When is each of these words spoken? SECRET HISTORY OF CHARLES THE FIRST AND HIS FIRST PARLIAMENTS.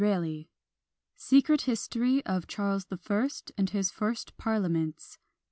SECRET 1.15 1.61
HISTORY 1.61 2.25
OF 2.25 2.47
CHARLES 2.47 2.85
THE 2.85 2.97
FIRST 2.97 3.51
AND 3.55 3.69
HIS 3.69 3.91
FIRST 3.91 4.35
PARLIAMENTS. 4.35 5.19